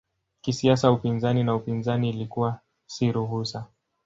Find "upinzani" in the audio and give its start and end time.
0.91-1.43, 1.55-2.09